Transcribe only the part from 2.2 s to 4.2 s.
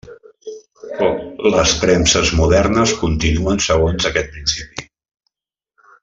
modernes continuen segons